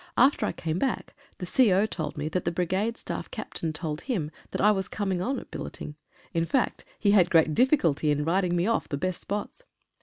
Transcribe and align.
After 0.17 0.47
I 0.47 0.51
came 0.51 0.79
back 0.79 1.15
the 1.37 1.45
CO. 1.45 1.85
told 1.85 2.17
me 2.17 2.27
that 2.29 2.43
the 2.43 2.51
Brigade 2.51 2.97
Staff 2.97 3.29
Cap 3.29 3.53
tain 3.53 3.71
told 3.71 4.01
him 4.01 4.31
that 4.49 4.59
I 4.59 4.71
was 4.71 4.87
coming 4.87 5.21
on 5.21 5.37
at 5.37 5.51
billeting— 5.51 5.93
in 6.33 6.43
fact, 6.45 6.83
he 6.97 7.11
had 7.11 7.29
great 7.29 7.53
difficulty 7.53 8.09
in 8.09 8.25
riding 8.25 8.55
me 8.55 8.65
off 8.65 8.89
the 8.89 8.97
best 8.97 9.21
spots. 9.21 9.61